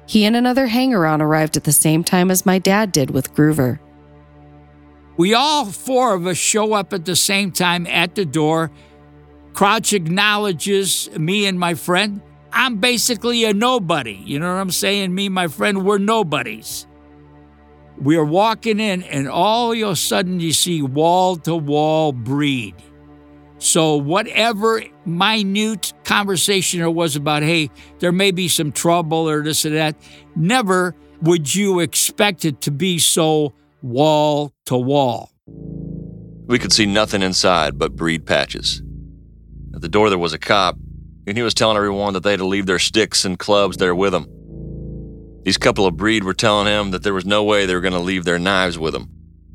[0.06, 3.34] He and another hanger on arrived at the same time as my dad did with
[3.34, 3.80] Groover.
[5.16, 8.70] We all four of us show up at the same time at the door.
[9.52, 12.20] Crouch acknowledges me and my friend.
[12.52, 14.20] I'm basically a nobody.
[14.24, 15.12] You know what I'm saying?
[15.12, 16.86] Me and my friend, we're nobodies.
[18.02, 22.74] We are walking in, and all of a sudden you see wall to wall breed.
[23.58, 29.64] So, whatever minute conversation there was about, hey, there may be some trouble or this
[29.64, 29.94] or that,
[30.34, 33.52] never would you expect it to be so
[33.82, 35.30] wall to wall.
[35.46, 38.82] We could see nothing inside but breed patches.
[39.76, 40.76] At the door, there was a cop,
[41.28, 43.94] and he was telling everyone that they had to leave their sticks and clubs there
[43.94, 44.26] with them.
[45.44, 47.92] These couple of breed were telling him that there was no way they were going
[47.94, 49.08] to leave their knives with him.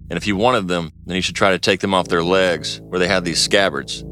[0.09, 2.81] And if he wanted them, then he should try to take them off their legs
[2.81, 4.03] where they had these scabbards.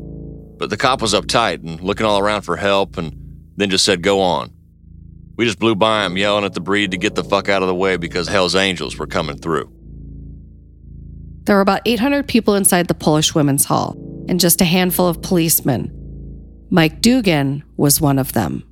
[0.58, 3.14] But the cop was uptight and looking all around for help and
[3.58, 4.52] then just said, Go on.
[5.38, 7.68] We just blew by him, yelling at the breed to get the fuck out of
[7.68, 9.70] the way because Hell's Angels were coming through.
[11.44, 13.98] There were about 800 people inside the Polish Women's Hall
[14.30, 15.92] and just a handful of policemen.
[16.70, 18.64] Mike Dugan was one of them.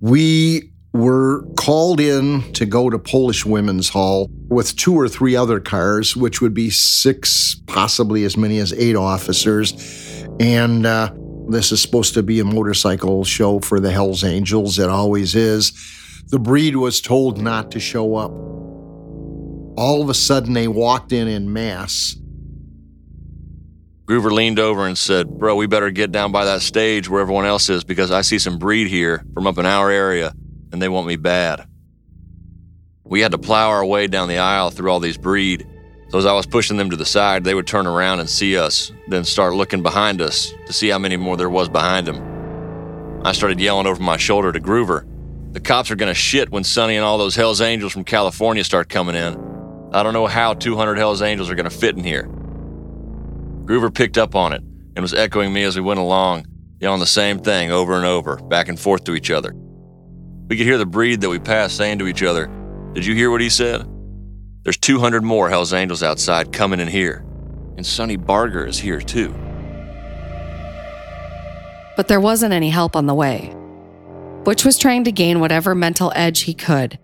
[0.00, 5.60] We were called in to go to Polish Women's Hall with two or three other
[5.60, 10.24] cars, which would be six, possibly as many as eight officers.
[10.40, 11.12] And uh,
[11.48, 14.78] this is supposed to be a motorcycle show for the Hells Angels.
[14.78, 15.72] It always is.
[16.28, 18.32] The breed was told not to show up.
[19.76, 22.16] All of a sudden, they walked in in mass.
[24.06, 27.46] Groover leaned over and said, Bro, we better get down by that stage where everyone
[27.46, 30.34] else is because I see some breed here from up in our area
[30.72, 31.66] and they want me bad.
[33.04, 35.66] We had to plow our way down the aisle through all these breed.
[36.10, 38.56] So as I was pushing them to the side, they would turn around and see
[38.56, 43.20] us, then start looking behind us to see how many more there was behind them.
[43.24, 45.06] I started yelling over my shoulder to Groover,
[45.52, 48.88] The cops are gonna shit when Sonny and all those Hells Angels from California start
[48.88, 49.34] coming in.
[49.92, 52.28] I don't know how 200 Hells Angels are gonna fit in here.
[53.64, 54.62] Groover picked up on it
[54.94, 56.46] and was echoing me as we went along,
[56.80, 59.52] yelling the same thing over and over, back and forth to each other.
[60.50, 62.50] We could hear the breed that we passed saying to each other,
[62.92, 63.86] Did you hear what he said?
[64.64, 67.24] There's 200 more Hells Angels outside coming in here.
[67.76, 69.32] And Sonny Barger is here too.
[71.96, 73.54] But there wasn't any help on the way.
[74.42, 76.98] Butch was trying to gain whatever mental edge he could.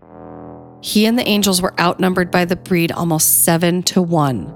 [0.82, 4.52] He and the Angels were outnumbered by the breed almost seven to one.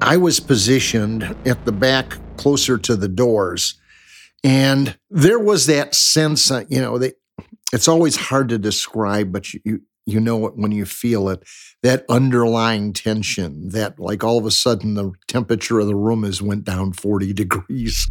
[0.00, 3.74] I was positioned at the back closer to the doors.
[4.44, 7.00] And there was that sense, uh, you know,
[7.72, 11.44] it's always hard to describe, but you, you, you know it when you feel it
[11.82, 16.42] that underlying tension that like all of a sudden the temperature of the room has
[16.42, 18.08] went down 40 degrees.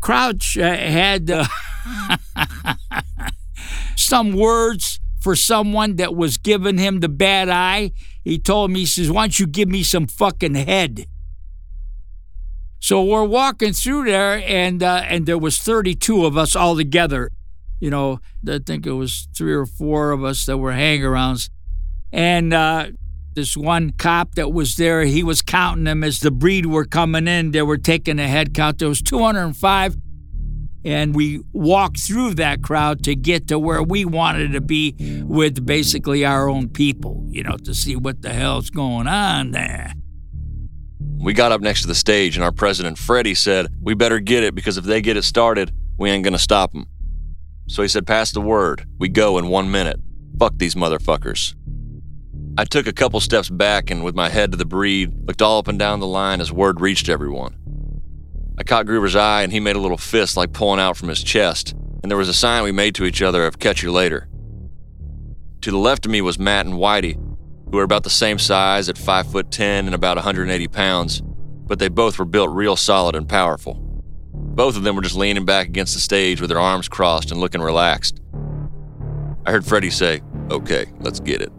[0.00, 1.44] Crouch uh, had uh,
[3.96, 7.92] some words for someone that was giving him the bad eye.
[8.24, 11.06] He told me he says why don't you give me some fucking head
[12.80, 17.30] so we're walking through there and uh, and there was 32 of us all together
[17.80, 21.48] you know, I think it was three or four of us that were hang-arounds.
[22.12, 22.88] And uh,
[23.34, 27.26] this one cop that was there, he was counting them as the breed were coming
[27.26, 27.52] in.
[27.52, 28.78] They were taking a head count.
[28.78, 29.96] There was 205.
[30.82, 34.94] And we walked through that crowd to get to where we wanted to be
[35.26, 39.92] with basically our own people, you know, to see what the hell's going on there.
[41.18, 44.42] We got up next to the stage, and our president, Freddie, said, We better get
[44.42, 46.86] it because if they get it started, we ain't gonna stop them.
[47.68, 48.86] So he said, Pass the word.
[48.98, 50.00] We go in one minute.
[50.38, 51.54] Fuck these motherfuckers.
[52.56, 55.58] I took a couple steps back and, with my head to the breed, looked all
[55.58, 57.56] up and down the line as word reached everyone.
[58.58, 61.22] I caught Groover's eye and he made a little fist like pulling out from his
[61.22, 61.72] chest,
[62.02, 64.28] and there was a sign we made to each other of catch you later.
[65.62, 67.18] To the left of me was Matt and Whitey,
[67.70, 71.22] who were about the same size at 5 foot 10 and about 180 pounds,
[71.66, 73.74] but they both were built real solid and powerful.
[74.32, 77.40] Both of them were just leaning back against the stage with their arms crossed and
[77.40, 78.20] looking relaxed.
[79.46, 81.52] I heard Freddie say, Okay, let's get it.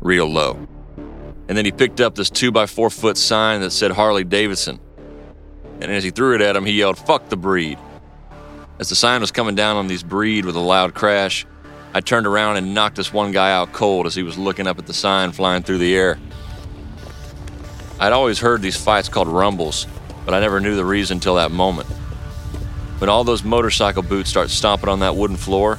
[0.00, 0.54] Real low.
[1.48, 4.80] And then he picked up this 2 by 4 foot sign that said Harley Davidson.
[5.80, 7.78] And as he threw it at him, he yelled, Fuck the breed.
[8.78, 11.46] As the sign was coming down on these breed with a loud crash,
[11.94, 14.78] I turned around and knocked this one guy out cold as he was looking up
[14.78, 16.18] at the sign flying through the air.
[17.98, 19.86] I'd always heard these fights called rumbles,
[20.24, 21.88] but I never knew the reason until that moment.
[22.98, 25.78] When all those motorcycle boots start stomping on that wooden floor,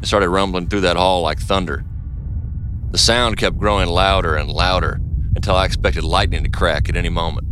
[0.00, 1.84] it started rumbling through that hall like thunder.
[2.92, 5.00] The sound kept growing louder and louder
[5.34, 7.48] until I expected lightning to crack at any moment.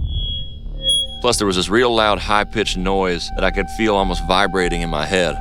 [1.20, 4.82] Plus, there was this real loud, high pitched noise that I could feel almost vibrating
[4.82, 5.36] in my head,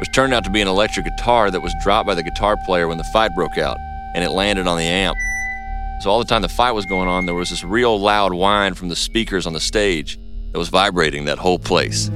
[0.00, 2.88] which turned out to be an electric guitar that was dropped by the guitar player
[2.88, 3.76] when the fight broke out,
[4.14, 5.16] and it landed on the amp.
[6.00, 8.72] So, all the time the fight was going on, there was this real loud whine
[8.74, 10.18] from the speakers on the stage
[10.52, 12.10] that was vibrating that whole place.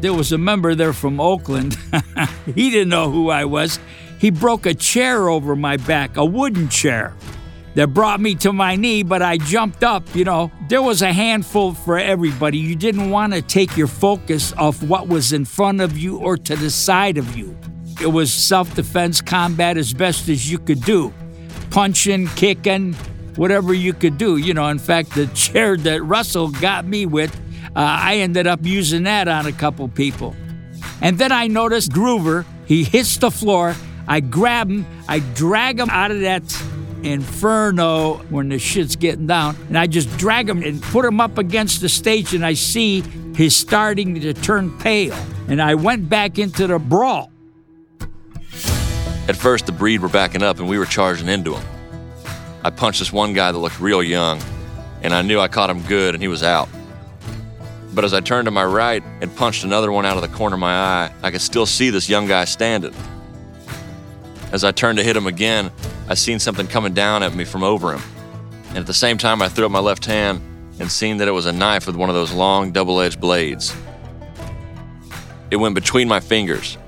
[0.00, 1.76] There was a member there from Oakland.
[2.54, 3.80] he didn't know who I was.
[4.20, 7.14] He broke a chair over my back, a wooden chair
[7.78, 10.02] that brought me to my knee, but I jumped up.
[10.12, 12.58] You know, there was a handful for everybody.
[12.58, 16.36] You didn't want to take your focus off what was in front of you or
[16.36, 17.56] to the side of you.
[18.02, 21.14] It was self defense combat as best as you could do
[21.70, 22.94] punching, kicking,
[23.36, 24.38] whatever you could do.
[24.38, 28.58] You know, in fact, the chair that Russell got me with, uh, I ended up
[28.64, 30.34] using that on a couple people.
[31.00, 33.76] And then I noticed Groover, he hits the floor.
[34.08, 36.42] I grab him, I drag him out of that
[37.02, 41.38] inferno when the shit's getting down, and I just drag him and put him up
[41.38, 43.02] against the stage, and I see
[43.36, 45.16] he's starting to turn pale.
[45.48, 47.30] and I went back into the brawl.
[49.28, 51.64] At first, the breed were backing up and we were charging into them.
[52.64, 54.40] I punched this one guy that looked real young,
[55.02, 56.68] and I knew I caught him good and he was out.
[57.94, 60.54] But as I turned to my right and punched another one out of the corner
[60.54, 62.94] of my eye, I could still see this young guy standing.
[64.52, 65.70] As I turned to hit him again,
[66.08, 68.02] I seen something coming down at me from over him.
[68.70, 70.40] And at the same time, I threw up my left hand
[70.80, 73.74] and seen that it was a knife with one of those long double edged blades.
[75.50, 76.78] It went between my fingers,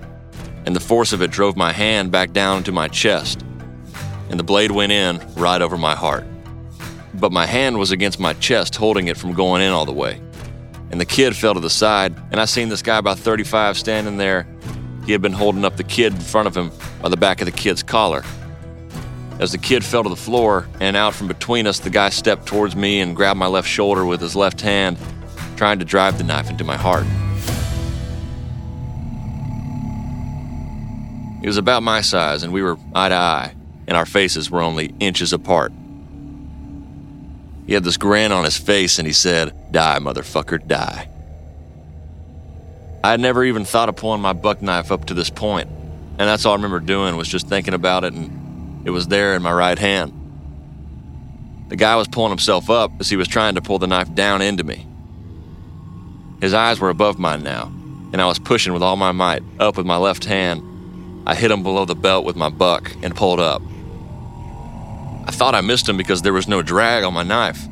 [0.65, 3.45] and the force of it drove my hand back down into my chest,
[4.29, 6.25] and the blade went in right over my heart.
[7.15, 10.21] But my hand was against my chest, holding it from going in all the way.
[10.91, 14.17] And the kid fell to the side, and I seen this guy about 35 standing
[14.17, 14.47] there.
[15.05, 16.71] He had been holding up the kid in front of him
[17.03, 18.23] by the back of the kid's collar.
[19.41, 22.45] As the kid fell to the floor and out from between us, the guy stepped
[22.45, 24.99] towards me and grabbed my left shoulder with his left hand,
[25.57, 27.07] trying to drive the knife into my heart.
[31.41, 33.55] He was about my size, and we were eye to eye,
[33.87, 35.73] and our faces were only inches apart.
[37.67, 41.09] He had this grin on his face, and he said, Die, motherfucker, die.
[43.03, 45.71] I had never even thought of pulling my buck knife up to this point,
[46.19, 48.40] and that's all I remember doing was just thinking about it, and
[48.85, 50.13] it was there in my right hand.
[51.69, 54.43] The guy was pulling himself up as he was trying to pull the knife down
[54.43, 54.87] into me.
[56.41, 57.67] His eyes were above mine now,
[58.13, 60.67] and I was pushing with all my might up with my left hand
[61.27, 63.63] I hit him below the belt with my buck and pulled up.
[65.27, 67.67] I thought I missed him because there was no drag on my knife.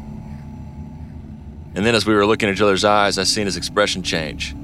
[1.75, 4.55] And then as we were looking at each other's eyes, I seen his expression change.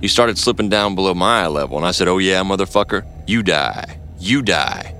[0.00, 3.42] He started slipping down below my eye level, and I said, Oh, yeah, motherfucker, you
[3.42, 3.98] die.
[4.18, 4.94] You die.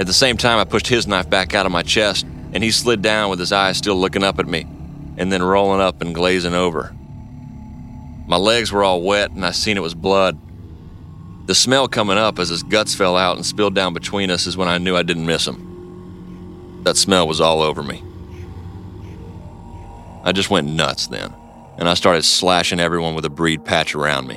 [0.00, 2.72] At the same time, I pushed his knife back out of my chest, and he
[2.72, 4.66] slid down with his eyes still looking up at me,
[5.16, 6.92] and then rolling up and glazing over.
[8.26, 10.38] My legs were all wet, and I seen it was blood,
[11.50, 14.56] the smell coming up as his guts fell out and spilled down between us is
[14.56, 16.80] when I knew I didn't miss him.
[16.84, 18.04] That smell was all over me.
[20.22, 21.34] I just went nuts then,
[21.76, 24.36] and I started slashing everyone with a breed patch around me.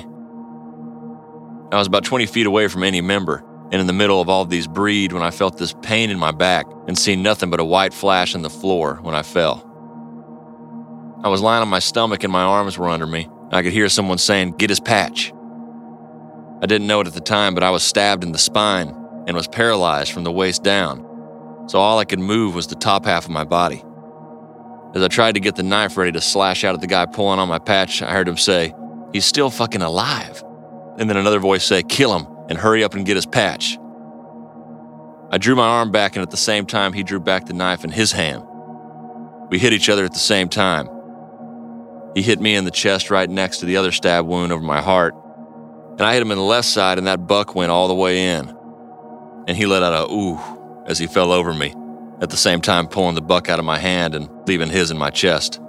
[1.70, 3.44] I was about 20 feet away from any member,
[3.74, 6.30] and in the middle of all these breed when I felt this pain in my
[6.30, 9.68] back and seen nothing but a white flash in the floor when I fell.
[11.24, 13.28] I was lying on my stomach and my arms were under me.
[13.50, 15.32] I could hear someone saying, Get his patch.
[16.62, 18.94] I didn't know it at the time, but I was stabbed in the spine
[19.26, 23.04] and was paralyzed from the waist down, so all I could move was the top
[23.04, 23.82] half of my body.
[24.94, 27.40] As I tried to get the knife ready to slash out at the guy pulling
[27.40, 28.72] on my patch, I heard him say,
[29.12, 30.44] He's still fucking alive.
[30.96, 33.78] And then another voice say, Kill him and hurry up and get his patch.
[35.30, 37.84] I drew my arm back, and at the same time, he drew back the knife
[37.84, 38.44] in his hand.
[39.50, 40.88] We hit each other at the same time.
[42.14, 44.80] He hit me in the chest right next to the other stab wound over my
[44.80, 45.14] heart,
[45.92, 48.36] and I hit him in the left side, and that buck went all the way
[48.36, 48.56] in.
[49.46, 50.38] And he let out a ooh
[50.86, 51.74] as he fell over me,
[52.20, 54.98] at the same time pulling the buck out of my hand and leaving his in
[54.98, 55.60] my chest.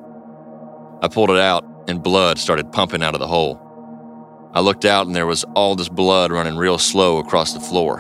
[1.02, 3.62] I pulled it out, and blood started pumping out of the hole.
[4.56, 7.98] I looked out, and there was all this blood running real slow across the floor.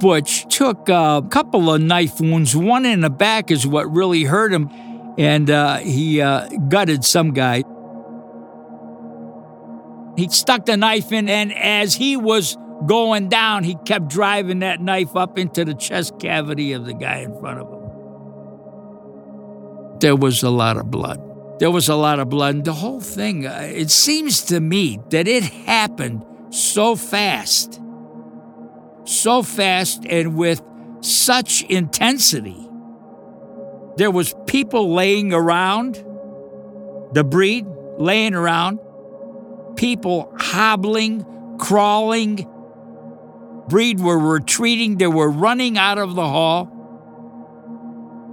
[0.00, 2.56] Butch took a couple of knife wounds.
[2.56, 4.70] One in the back is what really hurt him
[5.18, 7.62] and uh, he uh, gutted some guy.
[10.16, 12.56] He stuck the knife in, and as he was
[12.86, 17.18] going down, he kept driving that knife up into the chest cavity of the guy
[17.18, 17.76] in front of him.
[20.00, 21.29] There was a lot of blood.
[21.60, 22.56] There was a lot of blood.
[22.56, 27.80] And the whole thing, uh, it seems to me that it happened so fast,
[29.04, 30.62] so fast, and with
[31.00, 32.70] such intensity
[34.00, 36.02] there was people laying around,
[37.12, 37.66] the breed
[37.98, 38.78] laying around,
[39.76, 41.26] people hobbling,
[41.58, 42.48] crawling.
[43.68, 46.79] Breed were retreating, they were running out of the hall.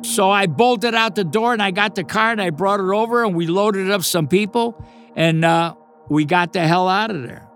[0.03, 2.91] So I bolted out the door and I got the car and I brought it
[2.91, 4.85] over and we loaded up some people
[5.15, 5.75] and uh,
[6.09, 7.47] we got the hell out of there.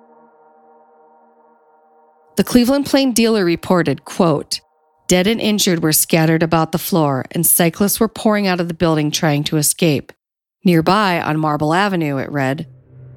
[2.37, 4.61] The Cleveland Plain dealer reported, quote,
[5.07, 8.73] Dead and injured were scattered about the floor, and cyclists were pouring out of the
[8.73, 10.13] building trying to escape.
[10.63, 12.67] Nearby, on Marble Avenue, it read,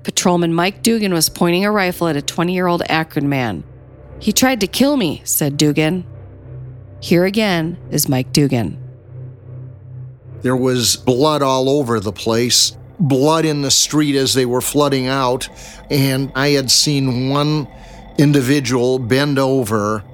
[0.02, 3.62] Patrolman Mike Dugan was pointing a rifle at a 20 year old Akron man.
[4.18, 6.04] He tried to kill me, said Dugan.
[7.00, 8.83] Here again is Mike Dugan.
[10.44, 15.06] There was blood all over the place, blood in the street as they were flooding
[15.06, 15.48] out,
[15.90, 17.66] and I had seen one
[18.18, 20.04] individual bend over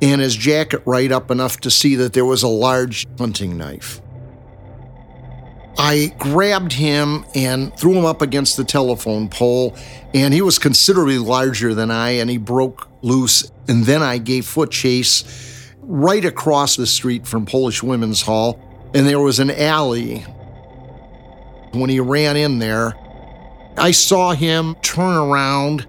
[0.00, 4.00] and his jacket right up enough to see that there was a large hunting knife.
[5.76, 9.76] I grabbed him and threw him up against the telephone pole,
[10.14, 13.50] and he was considerably larger than I, and he broke loose.
[13.66, 18.60] And then I gave foot chase right across the street from Polish Women's Hall,
[18.94, 20.24] and there was an alley.
[21.72, 22.94] When he ran in there,
[23.76, 25.86] I saw him turn around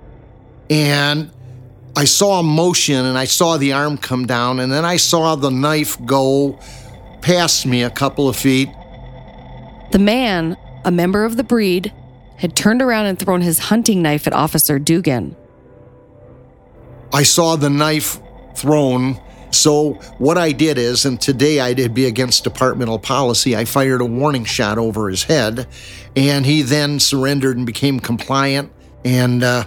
[0.69, 1.31] and
[1.95, 5.35] I saw a motion and I saw the arm come down, and then I saw
[5.35, 6.57] the knife go
[7.21, 8.69] past me a couple of feet.
[9.91, 11.91] The man, a member of the breed,
[12.37, 15.35] had turned around and thrown his hunting knife at Officer Dugan.
[17.13, 18.19] I saw the knife
[18.55, 19.19] thrown.
[19.51, 24.01] So, what I did is, and today I did be against departmental policy, I fired
[24.01, 25.67] a warning shot over his head,
[26.15, 28.71] and he then surrendered and became compliant.
[29.03, 29.65] And uh,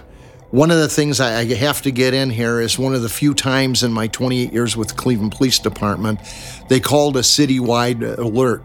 [0.49, 3.09] one of the things I, I have to get in here is one of the
[3.09, 6.19] few times in my 28 years with the Cleveland Police Department,
[6.67, 8.63] they called a citywide alert.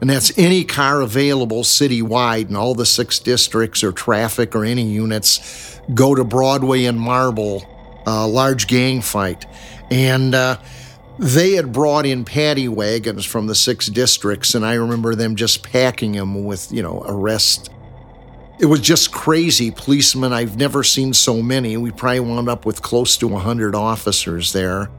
[0.00, 4.84] And that's any car available citywide in all the six districts or traffic or any
[4.84, 7.64] units go to Broadway and Marble,
[8.06, 9.44] a large gang fight.
[9.90, 10.58] And uh,
[11.18, 15.62] they had brought in paddy wagons from the six districts, and I remember them just
[15.62, 17.70] packing them with, you know, arrest.
[18.58, 19.70] It was just crazy.
[19.70, 21.76] Policemen, I've never seen so many.
[21.76, 24.90] We probably wound up with close to 100 officers there.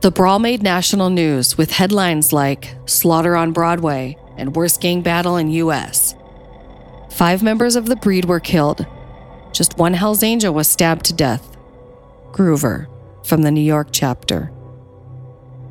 [0.00, 5.36] The brawl made national news with headlines like Slaughter on Broadway and Worst Gang Battle
[5.36, 6.14] in U.S.
[7.10, 8.86] Five members of the breed were killed.
[9.52, 11.56] Just one Hells Angel was stabbed to death.
[12.30, 12.86] Groover,
[13.26, 14.52] from the New York chapter.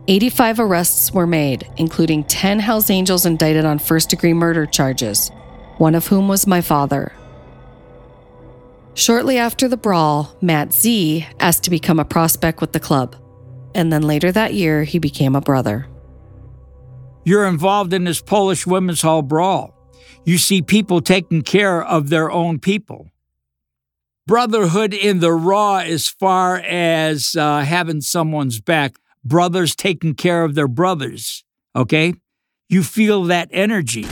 [0.08, 5.32] 85 arrests were made, including 10 Hells Angels indicted on first degree murder charges,
[5.78, 7.12] one of whom was my father.
[8.94, 13.16] Shortly after the brawl, Matt Z asked to become a prospect with the club
[13.76, 15.88] and then later that year, he became a brother.
[17.26, 19.76] You're involved in this Polish Women's Hall brawl.
[20.24, 23.12] You see people taking care of their own people.
[24.28, 30.56] Brotherhood in the raw, as far as uh, having someone's back, brothers taking care of
[30.56, 31.44] their brothers,
[31.76, 32.16] okay?
[32.68, 34.08] You feel that energy.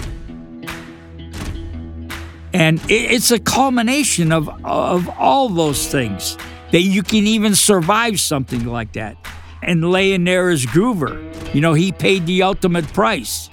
[2.54, 6.38] And it's a culmination of, of all those things
[6.72, 9.18] that you can even survive something like that
[9.64, 11.56] and laying there as Groover.
[11.56, 13.50] You know, he paid the ultimate price.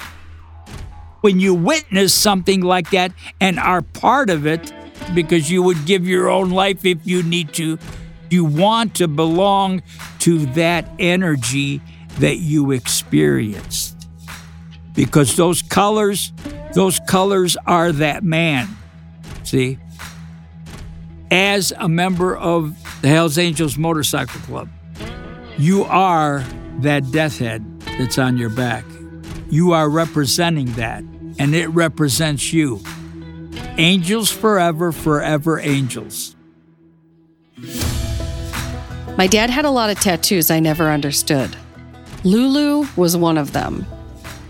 [1.22, 4.74] When you witness something like that and are part of it,
[5.14, 7.78] because you would give your own life if you need to,
[8.30, 9.82] you want to belong
[10.20, 11.80] to that energy
[12.18, 14.08] that you experienced.
[14.94, 16.32] Because those colors,
[16.74, 18.68] those colors are that man.
[19.44, 19.78] See?
[21.30, 24.68] As a member of the Hells Angels Motorcycle Club,
[25.58, 26.44] you are
[26.80, 28.84] that death head that's on your back.
[29.48, 31.02] You are representing that,
[31.38, 32.80] and it represents you.
[33.78, 36.36] Angels forever, forever angels.
[39.16, 41.56] My dad had a lot of tattoos I never understood.
[42.24, 43.86] Lulu was one of them.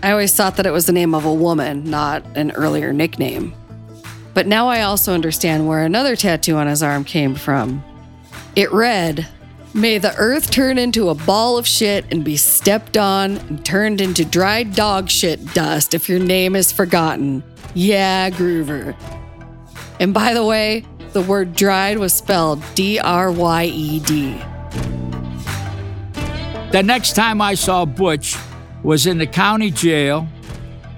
[0.03, 3.53] I always thought that it was the name of a woman, not an earlier nickname.
[4.33, 7.83] But now I also understand where another tattoo on his arm came from.
[8.55, 9.27] It read,
[9.73, 14.01] May the earth turn into a ball of shit and be stepped on and turned
[14.01, 17.41] into dried dog shit dust if your name is forgotten.
[17.73, 18.95] Yeah, Groover.
[20.01, 24.33] And by the way, the word dried was spelled D R Y E D.
[26.71, 28.35] The next time I saw Butch
[28.83, 30.27] was in the county jail,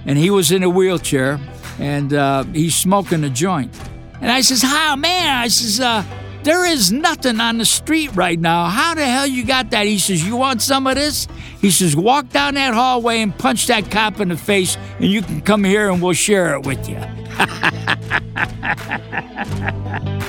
[0.05, 1.39] and he was in a wheelchair,
[1.79, 3.75] and uh, he's smoking a joint.
[4.21, 6.03] And I says, "How, man?" I says, uh,
[6.43, 8.65] there is nothing on the street right now.
[8.65, 9.87] How the hell you got that?
[9.87, 11.27] He says, You want some of this?
[11.61, 15.21] He says, Walk down that hallway and punch that cop in the face, and you
[15.21, 16.97] can come here and we'll share it with you.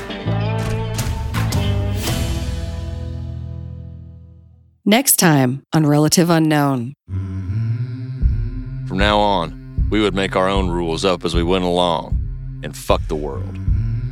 [4.87, 6.93] Next time on Relative Unknown.
[8.87, 12.21] From now on, we would make our own rules up as we went along
[12.62, 13.59] and fuck the world.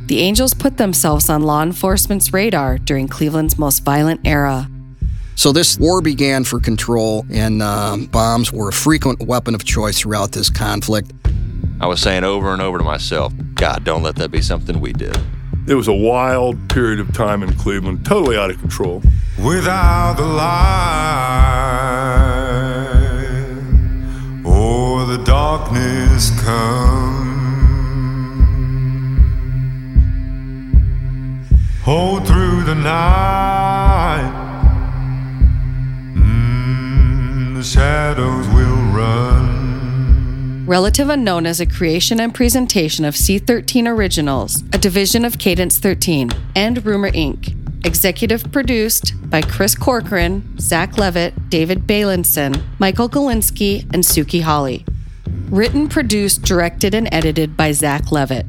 [0.05, 4.69] The Angels put themselves on law enforcement's radar during Cleveland's most violent era.
[5.35, 10.01] So, this war began for control, and uh, bombs were a frequent weapon of choice
[10.01, 11.11] throughout this conflict.
[11.79, 14.91] I was saying over and over to myself, God, don't let that be something we
[14.93, 15.17] did.
[15.67, 19.01] It was a wild period of time in Cleveland, totally out of control.
[19.43, 21.23] Without the light
[24.45, 27.32] or the darkness come.
[31.83, 34.31] Hold through the night.
[36.15, 40.65] Mm, the shadows will run.
[40.65, 46.29] Relative Unknown is a creation and presentation of C13 Originals, a division of Cadence 13,
[46.55, 47.53] and Rumur Inc.
[47.85, 54.85] Executive produced by Chris Corcoran, Zach Levitt, David Beilinson, Michael Galinsky, and Suki Hawley.
[55.49, 58.45] Written, produced, directed, and edited by Zach Levitt.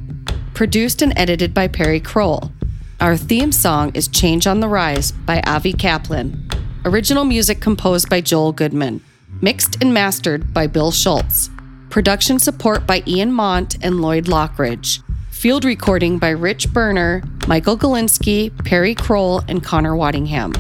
[0.54, 2.52] Produced and edited by Perry Kroll.
[3.00, 6.48] Our theme song is Change on the Rise by Avi Kaplan.
[6.84, 9.02] Original music composed by Joel Goodman.
[9.42, 11.50] Mixed and mastered by Bill Schultz.
[11.90, 15.02] Production support by Ian Mont and Lloyd Lockridge.
[15.30, 20.56] Field recording by Rich Berner, Michael Galinsky, Perry Kroll, and Connor Waddingham.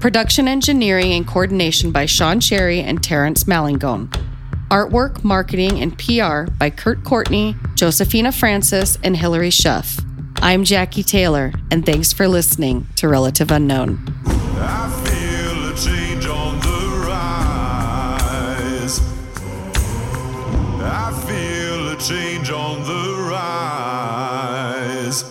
[0.00, 4.08] Production engineering and coordination by Sean Cherry and Terrence Malingone.
[4.70, 10.05] Artwork, marketing, and PR by Kurt Courtney, Josephina Francis, and Hilary Schuff.
[10.42, 13.98] I'm Jackie Taylor, and thanks for listening to Relative Unknown.
[14.26, 19.00] I feel a change on the rise.
[20.82, 25.24] I feel a change on the rise.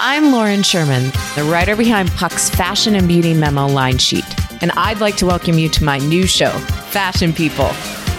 [0.00, 4.26] I'm Lauren Sherman, the writer behind Puck's Fashion and Beauty Memo line sheet,
[4.60, 6.50] and I'd like to welcome you to my new show,
[6.90, 7.70] Fashion People.